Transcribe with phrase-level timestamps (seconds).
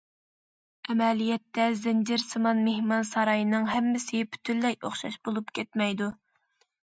[0.91, 6.09] ئەمەلىيەتتە زەنجىرسىمان مېھمانساراينىڭ ھەممىسى پۈتۈنلەي ئوخشاش بولۇپ كەتمەيدۇ.